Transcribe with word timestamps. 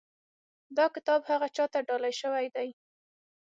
دا 0.77 0.85
کتاب 0.95 1.21
هغه 1.31 1.47
چا 1.55 1.65
ته 1.73 1.79
ډالۍ 1.87 2.13
شوی 2.21 2.45
دی. 2.55 2.69